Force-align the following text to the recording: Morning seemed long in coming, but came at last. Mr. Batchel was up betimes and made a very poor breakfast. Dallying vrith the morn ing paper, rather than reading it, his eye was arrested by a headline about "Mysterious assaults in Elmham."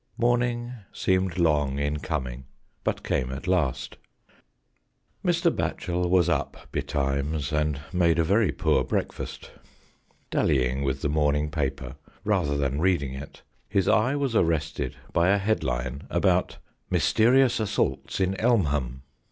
Morning 0.17 0.73
seemed 0.91 1.37
long 1.37 1.77
in 1.77 1.99
coming, 1.99 2.45
but 2.83 3.03
came 3.03 3.31
at 3.31 3.45
last. 3.45 3.97
Mr. 5.23 5.55
Batchel 5.55 6.09
was 6.09 6.27
up 6.27 6.57
betimes 6.71 7.53
and 7.53 7.81
made 7.93 8.17
a 8.17 8.23
very 8.23 8.51
poor 8.51 8.83
breakfast. 8.83 9.51
Dallying 10.31 10.81
vrith 10.81 11.01
the 11.01 11.09
morn 11.09 11.35
ing 11.35 11.51
paper, 11.51 11.97
rather 12.23 12.57
than 12.57 12.81
reading 12.81 13.13
it, 13.13 13.43
his 13.69 13.87
eye 13.87 14.15
was 14.15 14.35
arrested 14.35 14.95
by 15.13 15.29
a 15.29 15.37
headline 15.37 16.07
about 16.09 16.57
"Mysterious 16.89 17.59
assaults 17.59 18.19
in 18.19 18.33
Elmham." 18.39 19.03